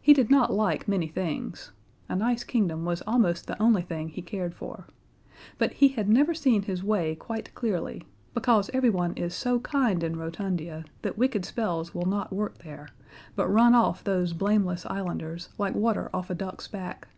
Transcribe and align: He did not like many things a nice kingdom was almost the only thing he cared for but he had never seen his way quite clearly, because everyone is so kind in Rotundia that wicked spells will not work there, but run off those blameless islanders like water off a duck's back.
He 0.00 0.12
did 0.14 0.30
not 0.30 0.52
like 0.52 0.86
many 0.86 1.08
things 1.08 1.72
a 2.08 2.14
nice 2.14 2.44
kingdom 2.44 2.84
was 2.84 3.02
almost 3.04 3.48
the 3.48 3.60
only 3.60 3.82
thing 3.82 4.08
he 4.10 4.22
cared 4.22 4.54
for 4.54 4.86
but 5.58 5.72
he 5.72 5.88
had 5.88 6.08
never 6.08 6.34
seen 6.34 6.62
his 6.62 6.84
way 6.84 7.16
quite 7.16 7.52
clearly, 7.56 8.04
because 8.32 8.70
everyone 8.72 9.14
is 9.14 9.34
so 9.34 9.58
kind 9.58 10.04
in 10.04 10.14
Rotundia 10.14 10.84
that 11.02 11.18
wicked 11.18 11.44
spells 11.44 11.92
will 11.92 12.06
not 12.06 12.32
work 12.32 12.58
there, 12.58 12.90
but 13.34 13.48
run 13.48 13.74
off 13.74 14.04
those 14.04 14.32
blameless 14.32 14.86
islanders 14.86 15.48
like 15.58 15.74
water 15.74 16.10
off 16.14 16.30
a 16.30 16.34
duck's 16.36 16.68
back. 16.68 17.08